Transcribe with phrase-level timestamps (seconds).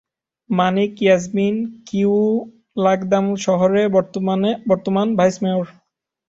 [0.49, 1.55] মনিক ইয়াজমিন
[1.87, 2.13] কিউ
[2.77, 3.87] লাগদামেও শহরের
[4.67, 5.67] বর্তমান ভাইস মেয়র।